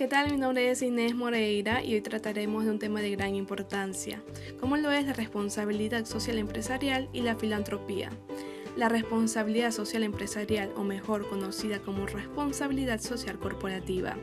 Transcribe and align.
¿qué 0.00 0.08
tal? 0.08 0.30
Mi 0.30 0.38
nombre 0.38 0.70
es 0.70 0.80
Inés 0.80 1.14
Moreira 1.14 1.84
y 1.84 1.92
hoy 1.92 2.00
trataremos 2.00 2.64
de 2.64 2.70
un 2.70 2.78
tema 2.78 3.02
de 3.02 3.10
gran 3.10 3.34
importancia, 3.34 4.22
como 4.58 4.78
lo 4.78 4.90
es 4.90 5.04
la 5.04 5.12
responsabilidad 5.12 6.06
social 6.06 6.38
empresarial 6.38 7.10
y 7.12 7.20
la 7.20 7.36
filantropía. 7.36 8.08
La 8.78 8.88
responsabilidad 8.88 9.72
social 9.72 10.02
empresarial, 10.02 10.72
o 10.74 10.84
mejor 10.84 11.28
conocida 11.28 11.80
como 11.80 12.06
responsabilidad 12.06 12.98
social 12.98 13.38
corporativa, 13.38 14.16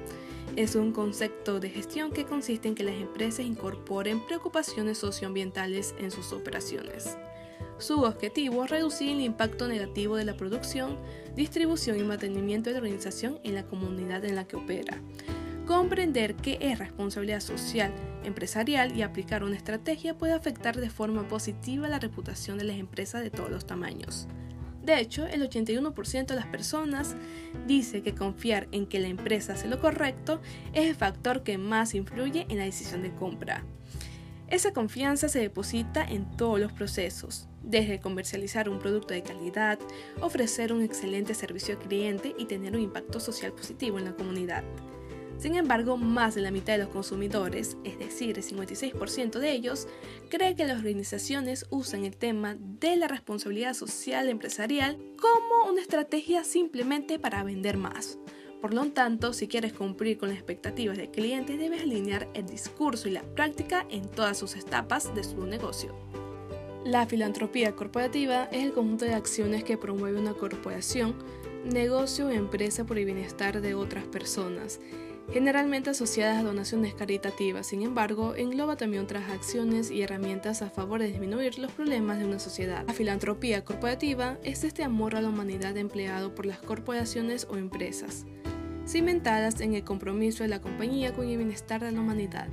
es 0.56 0.74
un 0.74 0.94
concepto 0.94 1.60
de 1.60 1.70
gestión 1.70 2.12
que 2.12 2.26
consiste 2.26 2.68
en 2.68 2.74
que 2.74 2.84
las 2.84 2.96
empresas 2.96 3.46
incorporen 3.46 4.26
preocupaciones 4.26 4.98
socioambientales 4.98 5.94
en 6.00 6.10
sus 6.10 6.34
operaciones. 6.34 7.20
Su 7.78 8.02
objetivo 8.02 8.64
es 8.64 8.72
reducir 8.72 9.12
el 9.12 9.22
impacto 9.22 9.68
negativo 9.68 10.16
de 10.16 10.26
la 10.26 10.36
producción, 10.36 10.98
distribución 11.36 12.00
y 12.00 12.04
mantenimiento 12.04 12.72
de 12.72 12.74
la 12.74 12.80
organización 12.80 13.40
en 13.44 13.54
la 13.54 13.68
comunidad 13.68 14.26
en 14.26 14.34
la 14.34 14.48
que 14.48 14.56
opera, 14.56 15.00
Comprender 15.68 16.36
qué 16.36 16.58
es 16.62 16.80
responsabilidad 16.80 17.42
social 17.42 17.94
empresarial 18.24 18.96
y 18.96 19.02
aplicar 19.02 19.44
una 19.44 19.58
estrategia 19.58 20.18
puede 20.18 20.32
afectar 20.32 20.78
de 20.78 20.90
forma 20.90 21.28
positiva 21.28 21.90
la 21.90 22.00
reputación 22.00 22.58
de 22.58 22.64
las 22.64 22.78
empresas 22.78 23.22
de 23.22 23.32
todos 23.32 23.52
los 23.52 23.68
tamaños. 23.68 24.30
De 24.82 24.98
hecho, 24.98 25.28
el 25.28 25.42
81% 25.42 26.26
de 26.26 26.36
las 26.36 26.46
personas 26.46 27.18
dice 27.68 28.02
que 28.02 28.16
confiar 28.16 28.70
en 28.72 28.86
que 28.86 29.02
la 29.02 29.10
empresa 29.10 29.54
hace 29.54 29.68
lo 29.68 29.82
correcto 29.82 30.40
es 30.72 30.86
el 30.86 30.96
factor 30.96 31.44
que 31.44 31.58
más 31.58 31.96
influye 31.96 32.46
en 32.48 32.60
la 32.60 32.64
decisión 32.64 33.02
de 33.02 33.14
compra. 33.14 33.66
Esa 34.48 34.72
confianza 34.72 35.28
se 35.28 35.40
deposita 35.40 36.06
en 36.06 36.32
todos 36.38 36.62
los 36.62 36.72
procesos, 36.72 37.50
desde 37.62 38.00
comercializar 38.00 38.70
un 38.70 38.80
producto 38.80 39.14
de 39.14 39.24
calidad, 39.24 39.78
ofrecer 40.22 40.72
un 40.72 40.82
excelente 40.82 41.34
servicio 41.34 41.76
al 41.76 41.86
cliente 41.86 42.34
y 42.40 42.46
tener 42.46 42.74
un 42.74 42.84
impacto 42.84 43.20
social 43.20 43.52
positivo 43.52 44.00
en 44.00 44.06
la 44.06 44.16
comunidad. 44.16 44.64
Sin 45.38 45.56
embargo, 45.56 45.98
más 45.98 46.34
de 46.34 46.42
la 46.42 46.50
mitad 46.50 46.74
de 46.74 46.80
los 46.80 46.90
consumidores, 46.90 47.78
es 47.84 48.00
decir, 48.00 48.38
el 48.38 48.44
56% 48.44 49.38
de 49.38 49.52
ellos, 49.52 49.88
cree 50.30 50.56
que 50.56 50.66
las 50.66 50.78
organizaciones 50.78 51.68
usan 51.70 52.06
el 52.06 52.18
tema 52.18 52.58
de 52.60 52.96
la 52.96 53.08
responsabilidad 53.08 53.76
social 53.76 54.30
empresarial 54.30 54.98
como 55.20 55.72
una 55.72 55.82
estrategia 55.82 56.44
simplemente 56.44 57.20
para 57.20 57.44
vender 57.44 57.78
más. 57.78 58.18
Por 58.62 58.74
lo 58.74 58.84
tanto, 58.88 59.34
si 59.34 59.48
quieres 59.48 59.74
cumplir 59.74 60.18
con 60.18 60.30
las 60.30 60.40
expectativas 60.40 60.98
del 60.98 61.12
cliente, 61.12 61.58
debes 61.58 61.84
alinear 61.84 62.28
el 62.34 62.48
discurso 62.48 63.08
y 63.08 63.12
la 63.12 63.22
práctica 63.22 63.86
en 63.92 64.10
todas 64.10 64.40
sus 64.40 64.56
etapas 64.56 65.14
de 65.14 65.24
su 65.24 65.46
negocio. 65.46 65.96
La 66.84 67.06
filantropía 67.06 67.76
corporativa 67.76 68.46
es 68.46 68.64
el 68.64 68.74
conjunto 68.74 69.06
de 69.06 69.14
acciones 69.14 69.64
que 69.64 69.78
promueve 69.78 70.20
una 70.20 70.34
corporación, 70.34 71.16
negocio 71.64 72.28
o 72.28 72.30
empresa 72.32 72.86
por 72.86 72.98
el 72.98 73.06
bienestar 73.06 73.62
de 73.62 73.76
otras 73.76 74.06
personas 74.06 74.80
generalmente 75.32 75.90
asociadas 75.90 76.40
a 76.40 76.44
donaciones 76.44 76.94
caritativas. 76.94 77.68
Sin 77.68 77.82
embargo, 77.82 78.36
engloba 78.36 78.78
también 78.78 79.04
otras 79.04 79.30
acciones 79.30 79.92
y 79.92 80.02
herramientas 80.02 80.62
a 80.62 80.70
favor 80.70 81.02
de 81.02 81.08
disminuir 81.08 81.60
los 81.60 81.72
problemas 81.72 82.20
de 82.20 82.26
una 82.26 82.40
sociedad. 82.40 82.86
La 82.88 82.94
filantropía 82.94 83.66
corporativa 83.66 84.38
es 84.44 84.64
este 84.64 84.84
amor 84.84 85.16
a 85.16 85.22
la 85.22 85.30
humanidad 85.30 85.76
empleado 85.78 86.34
por 86.34 86.46
las 86.46 86.60
corporaciones 86.60 87.48
o 87.50 87.58
empresas, 87.58 88.26
cimentadas 88.88 89.60
en 89.60 89.74
el 89.74 89.84
compromiso 89.84 90.44
de 90.44 90.50
la 90.50 90.62
compañía 90.62 91.14
con 91.14 91.28
el 91.28 91.38
bienestar 91.38 91.82
de 91.82 91.92
la 91.92 92.02
humanidad. 92.02 92.50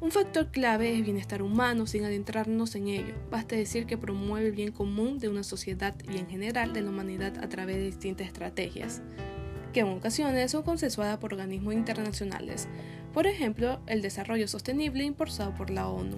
Un 0.00 0.10
factor 0.10 0.50
clave 0.50 0.90
es 0.92 0.98
el 0.98 1.04
bienestar 1.04 1.40
humano 1.40 1.86
sin 1.86 2.04
adentrarnos 2.04 2.74
en 2.74 2.88
ello. 2.88 3.14
Basta 3.30 3.56
decir 3.56 3.86
que 3.86 3.96
promueve 3.96 4.48
el 4.48 4.52
bien 4.52 4.70
común 4.70 5.18
de 5.18 5.30
una 5.30 5.42
sociedad 5.42 5.96
y 6.12 6.18
en 6.18 6.28
general 6.28 6.74
de 6.74 6.82
la 6.82 6.90
humanidad 6.90 7.38
a 7.42 7.48
través 7.48 7.76
de 7.76 7.84
distintas 7.84 8.26
estrategias 8.26 9.00
que 9.74 9.80
en 9.80 9.88
ocasiones 9.88 10.52
son 10.52 10.62
consensuadas 10.62 11.18
por 11.18 11.34
organismos 11.34 11.74
internacionales, 11.74 12.68
por 13.12 13.26
ejemplo, 13.26 13.80
el 13.86 14.00
desarrollo 14.00 14.48
sostenible 14.48 15.04
impulsado 15.04 15.52
por 15.54 15.68
la 15.68 15.88
ONU. 15.88 16.16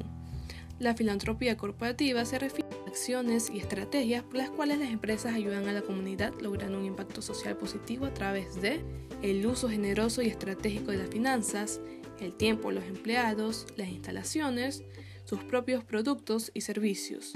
La 0.78 0.94
filantropía 0.94 1.56
corporativa 1.56 2.24
se 2.26 2.38
refiere 2.38 2.68
a 2.84 2.90
acciones 2.90 3.50
y 3.50 3.58
estrategias 3.58 4.22
por 4.22 4.36
las 4.36 4.50
cuales 4.50 4.78
las 4.78 4.90
empresas 4.90 5.34
ayudan 5.34 5.66
a 5.68 5.72
la 5.72 5.80
comunidad 5.80 6.34
logrando 6.38 6.78
un 6.78 6.84
impacto 6.84 7.22
social 7.22 7.56
positivo 7.56 8.04
a 8.04 8.12
través 8.12 8.60
de 8.60 8.82
el 9.22 9.44
uso 9.46 9.70
generoso 9.70 10.20
y 10.20 10.28
estratégico 10.28 10.90
de 10.90 10.98
las 10.98 11.08
finanzas, 11.08 11.80
el 12.20 12.34
tiempo 12.34 12.70
los 12.70 12.84
empleados, 12.84 13.66
las 13.76 13.88
instalaciones, 13.88 14.84
sus 15.24 15.42
propios 15.44 15.82
productos 15.82 16.50
y 16.52 16.60
servicios, 16.60 17.32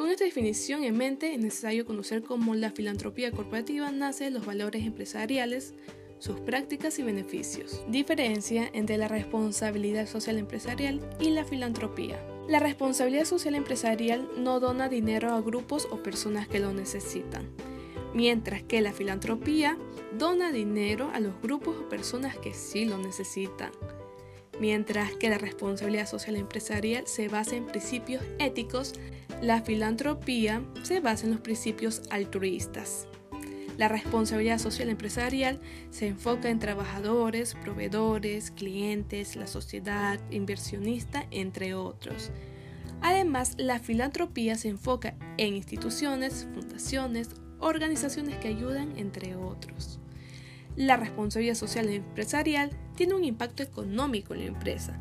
con 0.00 0.10
esta 0.10 0.24
definición 0.24 0.82
en 0.82 0.96
mente 0.96 1.34
es 1.34 1.38
necesario 1.38 1.84
conocer 1.84 2.22
cómo 2.22 2.54
la 2.54 2.70
filantropía 2.70 3.32
corporativa 3.32 3.90
nace 3.90 4.24
de 4.24 4.30
los 4.30 4.46
valores 4.46 4.86
empresariales, 4.86 5.74
sus 6.18 6.40
prácticas 6.40 6.98
y 6.98 7.02
beneficios. 7.02 7.82
Diferencia 7.86 8.70
entre 8.72 8.96
la 8.96 9.08
responsabilidad 9.08 10.06
social 10.06 10.38
empresarial 10.38 11.06
y 11.20 11.28
la 11.28 11.44
filantropía. 11.44 12.18
La 12.48 12.60
responsabilidad 12.60 13.26
social 13.26 13.54
empresarial 13.54 14.26
no 14.38 14.58
dona 14.58 14.88
dinero 14.88 15.34
a 15.34 15.42
grupos 15.42 15.86
o 15.90 16.02
personas 16.02 16.48
que 16.48 16.60
lo 16.60 16.72
necesitan, 16.72 17.50
mientras 18.14 18.62
que 18.62 18.80
la 18.80 18.94
filantropía 18.94 19.76
dona 20.18 20.50
dinero 20.50 21.10
a 21.12 21.20
los 21.20 21.38
grupos 21.42 21.76
o 21.76 21.90
personas 21.90 22.38
que 22.38 22.54
sí 22.54 22.86
lo 22.86 22.96
necesitan 22.96 23.70
mientras 24.60 25.12
que 25.16 25.30
la 25.30 25.38
responsabilidad 25.38 26.06
social 26.06 26.36
empresarial 26.36 27.06
se 27.06 27.28
basa 27.28 27.56
en 27.56 27.64
principios 27.64 28.22
éticos, 28.38 28.92
la 29.40 29.62
filantropía 29.62 30.62
se 30.82 31.00
basa 31.00 31.24
en 31.24 31.32
los 31.32 31.40
principios 31.40 32.02
altruistas. 32.10 33.06
La 33.78 33.88
responsabilidad 33.88 34.58
social 34.58 34.90
empresarial 34.90 35.58
se 35.88 36.08
enfoca 36.08 36.50
en 36.50 36.58
trabajadores, 36.58 37.54
proveedores, 37.54 38.50
clientes, 38.50 39.36
la 39.36 39.46
sociedad, 39.46 40.20
inversionista, 40.30 41.26
entre 41.30 41.72
otros. 41.72 42.30
Además, 43.00 43.54
la 43.56 43.78
filantropía 43.78 44.56
se 44.56 44.68
enfoca 44.68 45.14
en 45.38 45.56
instituciones, 45.56 46.46
fundaciones, 46.52 47.30
organizaciones 47.58 48.36
que 48.36 48.48
ayudan, 48.48 48.98
entre 48.98 49.34
otros. 49.36 49.98
La 50.76 50.98
responsabilidad 50.98 51.54
social 51.54 51.88
empresarial 51.88 52.70
tiene 52.96 53.14
un 53.14 53.24
impacto 53.24 53.62
económico 53.62 54.34
en 54.34 54.40
la 54.40 54.46
empresa. 54.46 55.00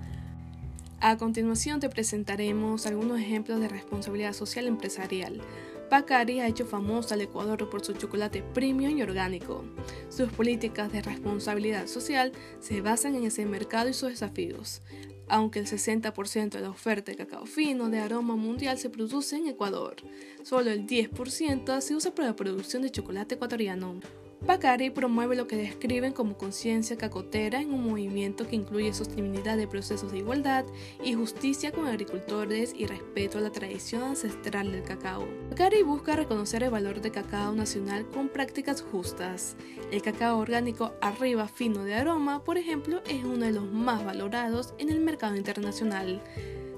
A 1.02 1.16
continuación 1.16 1.80
te 1.80 1.90
presentaremos 1.90 2.86
algunos 2.86 3.22
ejemplos 3.22 3.62
de 3.62 3.70
responsabilidad 3.70 4.34
social 4.34 4.68
empresarial. 4.68 5.42
Bacari 5.90 6.42
ha 6.42 6.48
hecho 6.48 6.66
famoso 6.66 7.14
al 7.14 7.22
Ecuador 7.22 7.70
por 7.70 7.86
su 7.86 7.94
chocolate 7.94 8.44
premium 8.44 8.98
y 8.98 9.02
orgánico. 9.02 9.64
Sus 10.10 10.30
políticas 10.30 10.92
de 10.92 11.02
responsabilidad 11.02 11.88
social 11.88 12.34
se 12.60 12.82
basan 12.82 13.16
en 13.16 13.24
ese 13.24 13.46
mercado 13.46 13.88
y 13.88 13.94
sus 13.94 14.10
desafíos. 14.10 14.82
Aunque 15.30 15.60
el 15.60 15.68
60% 15.68 16.50
de 16.50 16.62
la 16.62 16.70
oferta 16.70 17.12
de 17.12 17.18
cacao 17.18 17.46
fino 17.46 17.90
de 17.90 18.00
aroma 18.00 18.36
mundial 18.36 18.78
se 18.78 18.90
produce 18.90 19.38
en 19.38 19.48
Ecuador, 19.48 19.96
solo 20.44 20.70
el 20.70 20.86
10% 20.86 21.80
se 21.80 21.96
usa 21.96 22.14
para 22.14 22.28
la 22.28 22.36
producción 22.36 22.82
de 22.82 22.92
chocolate 22.92 23.36
ecuatoriano. 23.36 24.02
Bacari 24.42 24.90
promueve 24.90 25.36
lo 25.36 25.48
que 25.48 25.58
describen 25.58 26.14
como 26.14 26.38
conciencia 26.38 26.98
cacotera 26.98 27.62
en 27.62 27.74
un 27.74 27.84
movimiento 27.84 28.48
que 28.48 28.56
incluye 28.56 28.94
sostenibilidad 28.94 29.58
de 29.58 29.68
procesos 29.68 30.14
de 30.14 30.20
igualdad 30.20 30.66
y 31.04 31.14
justicia 31.14 31.72
con 31.72 31.88
agricultores 31.88 32.74
y 32.76 32.86
respeto 32.86 33.38
a 33.38 33.42
la 33.42 33.52
tradición 33.52 34.04
ancestral 34.04 34.72
del 34.72 34.84
cacao. 34.84 35.28
Bacari 35.50 35.84
busca 35.84 36.16
reconocer 36.16 36.64
el 36.64 36.70
valor 36.70 37.02
del 37.02 37.12
cacao 37.12 37.54
nacional 37.54 38.08
con 38.08 38.30
prácticas 38.30 38.82
justas. 38.82 39.58
El 39.92 40.02
cacao 40.02 40.40
orgánico 40.40 40.94
arriba 41.02 41.48
fino 41.48 41.84
de 41.84 41.96
aroma, 41.96 42.44
por 42.44 42.58
ejemplo, 42.58 43.02
es 43.10 43.24
uno 43.24 43.46
de 43.46 43.52
los 43.52 43.70
más 43.70 44.06
valorados 44.06 44.74
en 44.78 44.90
el 44.90 45.02
mercado 45.02 45.36
internacional. 45.36 46.22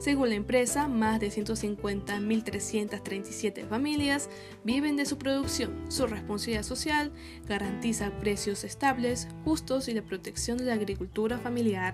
Según 0.02 0.30
la 0.30 0.36
empresa, 0.36 0.88
más 0.88 1.20
de 1.20 1.30
150.337 1.30 3.68
familias 3.68 4.32
viven 4.64 4.98
de 4.98 5.06
su 5.06 5.20
producción. 5.20 5.92
Su 5.92 6.08
responsabilidad 6.08 6.64
social 6.64 7.12
garantiza 7.48 8.10
precios 8.20 8.64
estables, 8.64 9.28
justos 9.46 9.88
y 9.90 9.94
la 9.94 10.02
protección 10.02 10.58
de 10.58 10.66
la 10.66 10.74
agricultura 10.74 11.38
familiar. 11.38 11.94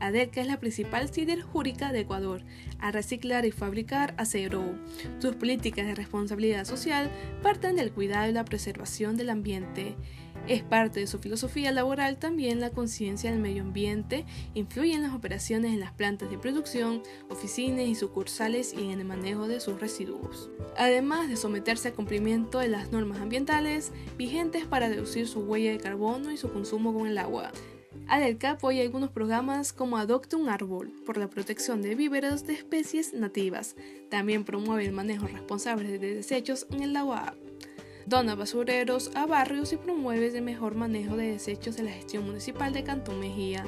Adelca 0.00 0.40
es 0.40 0.46
la 0.46 0.60
principal 0.60 1.12
siderúrgica 1.12 1.92
de 1.92 2.00
Ecuador, 2.00 2.42
a 2.78 2.92
reciclar 2.92 3.46
y 3.46 3.50
fabricar 3.50 4.14
acero. 4.18 4.74
Sus 5.18 5.36
políticas 5.36 5.86
de 5.86 5.94
responsabilidad 5.94 6.64
social 6.64 7.10
parten 7.42 7.76
del 7.76 7.92
cuidado 7.92 8.28
y 8.28 8.32
la 8.32 8.44
preservación 8.44 9.16
del 9.16 9.30
ambiente. 9.30 9.96
Es 10.46 10.62
parte 10.62 11.00
de 11.00 11.08
su 11.08 11.18
filosofía 11.18 11.72
laboral 11.72 12.18
también 12.18 12.60
la 12.60 12.70
conciencia 12.70 13.30
del 13.30 13.40
medio 13.40 13.62
ambiente, 13.62 14.24
influye 14.54 14.94
en 14.94 15.02
las 15.02 15.12
operaciones 15.12 15.72
en 15.72 15.80
las 15.80 15.92
plantas 15.92 16.30
de 16.30 16.38
producción, 16.38 17.02
oficinas 17.28 17.86
y 17.86 17.96
sucursales 17.96 18.72
y 18.72 18.90
en 18.90 19.00
el 19.00 19.04
manejo 19.06 19.48
de 19.48 19.58
sus 19.58 19.80
residuos. 19.80 20.50
Además 20.76 21.28
de 21.28 21.36
someterse 21.36 21.88
al 21.88 21.94
cumplimiento 21.94 22.60
de 22.60 22.68
las 22.68 22.92
normas 22.92 23.18
ambientales 23.18 23.92
vigentes 24.16 24.66
para 24.66 24.88
reducir 24.88 25.26
su 25.26 25.40
huella 25.40 25.72
de 25.72 25.78
carbono 25.78 26.30
y 26.30 26.36
su 26.36 26.52
consumo 26.52 26.94
con 26.94 27.08
el 27.08 27.18
agua. 27.18 27.50
ADELCA 28.08 28.52
apoya 28.52 28.82
algunos 28.82 29.10
programas 29.10 29.72
como 29.72 29.96
Adopte 29.96 30.36
un 30.36 30.48
árbol 30.48 30.92
por 31.04 31.16
la 31.16 31.28
protección 31.28 31.82
de 31.82 31.94
víveros 31.94 32.46
de 32.46 32.54
especies 32.54 33.12
nativas. 33.14 33.76
También 34.10 34.44
promueve 34.44 34.86
el 34.86 34.92
manejo 34.92 35.26
responsable 35.26 35.98
de 35.98 36.14
desechos 36.14 36.66
en 36.70 36.82
el 36.82 36.96
agua 36.96 37.34
dona 38.06 38.36
basureros 38.36 39.10
a 39.16 39.26
barrios 39.26 39.72
y 39.72 39.76
promueve 39.76 40.28
el 40.28 40.42
mejor 40.42 40.76
manejo 40.76 41.16
de 41.16 41.32
desechos 41.32 41.76
de 41.76 41.82
la 41.82 41.90
gestión 41.90 42.24
municipal 42.24 42.72
de 42.72 42.84
Cantón 42.84 43.18
Mejía. 43.18 43.64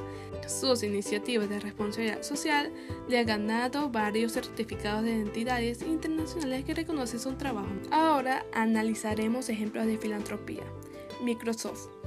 Sus 0.46 0.82
iniciativas 0.84 1.48
de 1.48 1.58
responsabilidad 1.58 2.22
social 2.22 2.72
le 3.08 3.18
han 3.18 3.26
ganado 3.26 3.90
varios 3.90 4.32
certificados 4.32 5.02
de 5.02 5.20
entidades 5.20 5.82
internacionales 5.82 6.64
que 6.64 6.74
reconocen 6.74 7.20
su 7.20 7.32
trabajo. 7.32 7.68
Ahora 7.90 8.46
analizaremos 8.54 9.48
ejemplos 9.48 9.86
de 9.86 9.98
filantropía. 9.98 10.64
Microsoft 11.20 11.97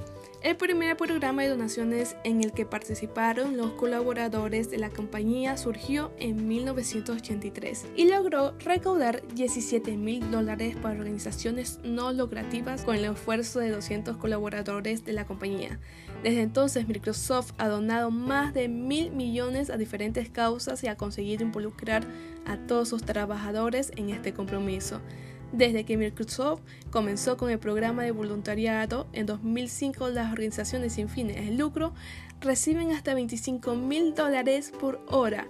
el 0.42 0.56
primer 0.56 0.96
programa 0.96 1.42
de 1.42 1.48
donaciones 1.48 2.16
en 2.24 2.42
el 2.42 2.52
que 2.52 2.66
participaron 2.66 3.56
los 3.56 3.72
colaboradores 3.72 4.70
de 4.70 4.78
la 4.78 4.90
compañía 4.90 5.56
surgió 5.56 6.10
en 6.18 6.48
1983 6.48 7.86
y 7.94 8.08
logró 8.08 8.52
recaudar 8.58 9.22
17 9.34 9.96
mil 9.96 10.32
dólares 10.32 10.74
para 10.74 10.98
organizaciones 10.98 11.78
no 11.84 12.12
lucrativas 12.12 12.82
con 12.82 12.96
el 12.96 13.04
esfuerzo 13.04 13.60
de 13.60 13.70
200 13.70 14.16
colaboradores 14.16 15.04
de 15.04 15.12
la 15.12 15.26
compañía. 15.26 15.78
Desde 16.24 16.42
entonces 16.42 16.88
Microsoft 16.88 17.52
ha 17.58 17.68
donado 17.68 18.10
más 18.10 18.52
de 18.52 18.68
mil 18.68 19.12
millones 19.12 19.70
a 19.70 19.76
diferentes 19.76 20.28
causas 20.28 20.82
y 20.82 20.88
ha 20.88 20.96
conseguido 20.96 21.44
involucrar 21.44 22.04
a 22.46 22.56
todos 22.56 22.88
sus 22.88 23.04
trabajadores 23.04 23.92
en 23.96 24.10
este 24.10 24.32
compromiso. 24.32 25.00
Desde 25.52 25.84
que 25.84 25.98
Microsoft 25.98 26.62
comenzó 26.90 27.36
con 27.36 27.50
el 27.50 27.58
programa 27.58 28.02
de 28.02 28.10
voluntariado 28.10 29.06
en 29.12 29.26
2005, 29.26 30.08
las 30.08 30.32
organizaciones 30.32 30.94
sin 30.94 31.08
fines 31.08 31.36
de 31.36 31.52
lucro 31.52 31.92
reciben 32.40 32.92
hasta 32.92 33.14
25 33.14 33.74
mil 33.74 34.14
dólares 34.14 34.72
por 34.80 35.00
hora 35.08 35.46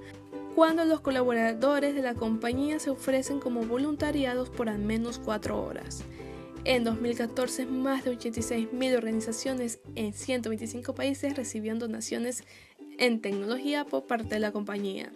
cuando 0.54 0.84
los 0.84 1.00
colaboradores 1.00 1.94
de 1.94 2.02
la 2.02 2.14
compañía 2.14 2.78
se 2.78 2.90
ofrecen 2.90 3.40
como 3.40 3.62
voluntariados 3.62 4.50
por 4.50 4.68
al 4.68 4.78
menos 4.78 5.18
4 5.18 5.62
horas. 5.62 6.04
En 6.64 6.84
2014, 6.84 7.66
más 7.66 8.04
de 8.04 8.10
86 8.10 8.72
mil 8.72 8.94
organizaciones 8.94 9.80
en 9.94 10.12
125 10.12 10.94
países 10.94 11.36
recibieron 11.36 11.78
donaciones 11.78 12.44
en 12.98 13.20
tecnología 13.20 13.84
por 13.84 14.06
parte 14.06 14.34
de 14.34 14.40
la 14.40 14.52
compañía. 14.52 15.10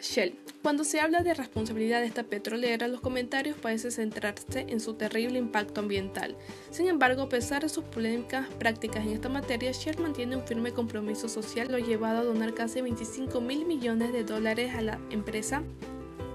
Shell. 0.00 0.41
Cuando 0.62 0.84
se 0.84 1.00
habla 1.00 1.24
de 1.24 1.34
responsabilidad 1.34 2.00
de 2.00 2.06
esta 2.06 2.22
petrolera, 2.22 2.86
los 2.86 3.00
comentarios 3.00 3.56
parecen 3.56 3.90
centrarse 3.90 4.60
en 4.68 4.78
su 4.78 4.94
terrible 4.94 5.36
impacto 5.36 5.80
ambiental. 5.80 6.36
Sin 6.70 6.86
embargo, 6.86 7.22
a 7.22 7.28
pesar 7.28 7.62
de 7.62 7.68
sus 7.68 7.82
polémicas 7.82 8.46
prácticas 8.60 9.04
en 9.04 9.14
esta 9.14 9.28
materia, 9.28 9.72
Shell 9.72 9.98
mantiene 9.98 10.36
un 10.36 10.46
firme 10.46 10.72
compromiso 10.72 11.28
social, 11.28 11.72
lo 11.72 11.78
llevado 11.78 12.20
a 12.20 12.24
donar 12.24 12.54
casi 12.54 12.80
25 12.80 13.40
mil 13.40 13.66
millones 13.66 14.12
de 14.12 14.22
dólares 14.22 14.72
a 14.76 14.82
la 14.82 15.00
empresa 15.10 15.64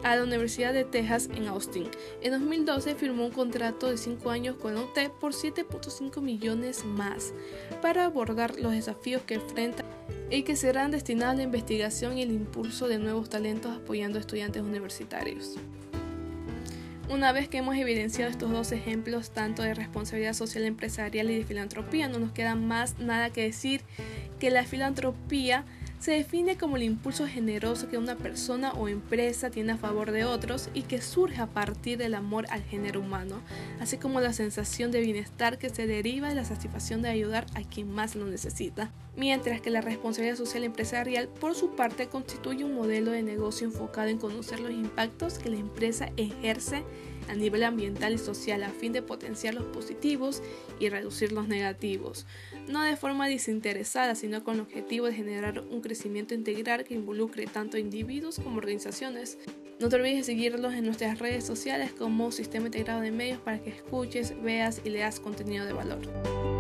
a 0.04 0.16
la 0.16 0.24
Universidad 0.24 0.74
de 0.74 0.84
Texas 0.84 1.30
en 1.34 1.48
Austin. 1.48 1.90
En 2.22 2.32
2012 2.32 2.96
firmó 2.96 3.26
un 3.26 3.32
contrato 3.32 3.90
de 3.90 3.98
5 3.98 4.30
años 4.30 4.56
con 4.56 4.78
UT 4.78 4.98
por 5.20 5.34
7.5 5.34 6.22
millones 6.22 6.86
más 6.86 7.34
para 7.82 8.06
abordar 8.06 8.60
los 8.60 8.74
desafíos 8.74 9.22
que 9.24 9.36
enfrenta 9.36 9.84
y 10.30 10.44
que 10.44 10.56
serán 10.56 10.92
destinados 10.92 11.34
a 11.34 11.38
la 11.38 11.44
investigación 11.44 12.18
y 12.18 12.22
el 12.22 12.32
impulso 12.32 12.88
de 12.88 13.00
nuevos 13.00 13.30
talentos 13.30 13.76
apoyando 13.76 14.18
a 14.18 14.22
estudiantes 14.22 14.62
universitarios. 14.62 15.56
Una 17.10 17.32
vez 17.32 17.48
que 17.48 17.60
hemos 17.60 17.78
evidenciado 17.78 18.30
estos 18.30 18.52
dos 18.52 18.74
ejemplos, 18.74 19.32
tanto 19.32 19.64
de 19.64 19.74
responsabilidad 19.74 20.34
social 20.34 20.66
empresarial 20.66 21.32
y 21.32 21.38
de 21.38 21.46
filantropía, 21.46 22.10
no 22.10 22.20
nos 22.20 22.34
queda 22.34 22.56
más 22.56 23.00
nada 23.00 23.30
que 23.30 23.44
decir 23.44 23.82
que 24.40 24.52
la 24.52 24.66
filantropía 24.66 25.64
se 26.00 26.12
define 26.12 26.58
como 26.58 26.78
el 26.78 26.84
impulso 26.84 27.28
generoso 27.28 27.90
que 27.90 27.98
una 27.98 28.16
persona 28.16 28.72
o 28.74 28.88
empresa 28.88 29.50
tiene 29.50 29.74
a 29.74 29.78
favor 29.78 30.12
de 30.12 30.26
otros 30.26 30.70
y 30.74 30.84
que 30.84 31.02
surge 31.02 31.42
a 31.42 31.48
partir 31.48 31.98
del 31.98 32.14
amor 32.14 32.46
al 32.50 32.64
género 32.64 33.00
humano, 33.00 33.42
así 33.80 33.98
como 33.98 34.20
la 34.20 34.34
sensación 34.34 34.92
de 34.92 35.02
bienestar 35.02 35.58
que 35.58 35.70
se 35.70 35.88
deriva 35.88 36.30
de 36.30 36.36
la 36.36 36.46
satisfacción 36.46 37.02
de 37.02 37.10
ayudar 37.10 37.48
a 37.56 37.62
quien 37.64 37.90
más 37.90 38.16
lo 38.16 38.26
necesita. 38.26 38.92
Mientras 39.16 39.62
que 39.62 39.72
la 39.72 39.82
responsabilidad 39.82 40.38
social 40.38 40.64
empresarial, 40.64 41.28
por 41.28 41.56
su 41.56 41.76
parte, 41.76 42.08
constituye 42.08 42.64
un 42.64 42.76
modelo 42.76 43.12
de 43.12 43.24
negocio 43.24 43.66
enfocado 43.66 44.10
en 44.10 44.20
conocer 44.20 44.60
los 44.60 44.72
impactos 44.72 45.40
que 45.40 45.50
la 45.50 45.58
empresa 45.58 46.12
ejerce 46.18 46.84
a 47.28 47.36
nivel 47.36 47.64
ambiental 47.64 48.14
y 48.14 48.18
social 48.18 48.64
a 48.64 48.70
fin 48.70 48.94
de 48.94 49.02
potenciar 49.02 49.54
los 49.54 49.66
positivos 49.66 50.42
y 50.80 50.90
reducir 50.90 51.32
los 51.32 51.48
negativos, 51.48 52.26
no 52.68 52.82
de 52.82 52.96
forma 52.96 53.28
desinteresada, 53.28 54.16
sino 54.16 54.44
con 54.44 54.56
el 54.56 54.62
objetivo 54.62 55.08
de 55.08 55.14
generar 55.14 55.60
un 55.60 55.82
crecimiento 55.82 56.34
integral 56.34 56.84
que 56.84 56.94
involucre 56.94 57.46
tanto 57.46 57.78
individuos 57.78 58.40
como 58.40 58.58
organizaciones. 58.58 59.38
No 59.80 59.90
te 59.90 59.96
olvides 59.96 60.18
de 60.18 60.24
seguirlos 60.24 60.74
en 60.74 60.86
nuestras 60.86 61.20
redes 61.20 61.46
sociales 61.46 61.92
como 61.92 62.32
Sistema 62.32 62.66
Integrado 62.66 63.02
de 63.02 63.12
Medios 63.12 63.40
para 63.40 63.60
que 63.60 63.70
escuches, 63.70 64.34
veas 64.42 64.82
y 64.84 64.90
leas 64.90 65.20
contenido 65.20 65.66
de 65.66 65.74
valor. 65.74 66.57